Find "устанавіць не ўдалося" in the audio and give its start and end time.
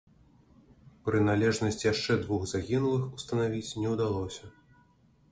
3.19-4.49